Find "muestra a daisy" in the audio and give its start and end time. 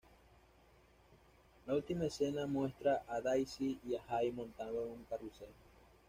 2.47-3.79